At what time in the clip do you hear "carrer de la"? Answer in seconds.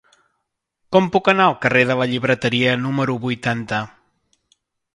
1.65-2.07